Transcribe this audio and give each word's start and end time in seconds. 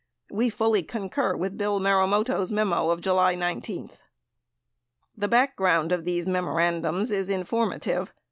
We 0.31 0.49
fully 0.49 0.81
concur 0.81 1.35
with 1.35 1.59
Bill 1.59 1.79
Marumoto's 1.79 2.51
memo 2.51 2.89
of 2.89 3.01
July 3.01 3.35
19. 3.35 3.81
89 3.83 3.97
The 5.15 5.27
background 5.27 5.91
of 5.91 6.05
these 6.05 6.27
memorandums 6.27 7.11
is 7.11 7.29
informative. 7.29 8.11